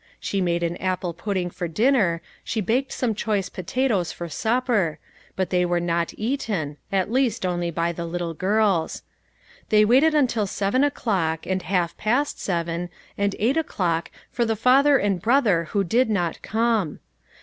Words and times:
She 0.19 0.41
made 0.41 0.63
an 0.63 0.77
apple 0.77 1.13
pudding 1.13 1.51
for 1.51 1.67
dinner, 1.67 2.23
she 2.43 2.59
baked 2.59 2.91
some 2.91 3.13
choice 3.13 3.49
potatoes 3.49 4.11
for 4.11 4.29
supper; 4.29 4.97
but 5.35 5.51
they 5.51 5.63
were 5.63 5.79
not 5.79 6.11
eaten, 6.17 6.77
at 6.91 7.11
least 7.11 7.45
only 7.45 7.69
by 7.69 7.91
the 7.91 8.05
little 8.07 8.33
girls. 8.33 9.03
They 9.69 9.85
waited 9.85 10.15
until 10.15 10.47
seven 10.47 10.83
o'clock, 10.83 11.45
and 11.45 11.61
half 11.61 11.95
past 11.97 12.39
seven, 12.39 12.89
and 13.15 13.35
eight 13.37 13.57
o'clock 13.57 14.09
for 14.31 14.43
the 14.43 14.55
father 14.55 14.97
and 14.97 15.21
brother 15.21 15.65
who 15.65 15.83
did 15.83 16.09
not 16.09 16.41
come. 16.41 16.99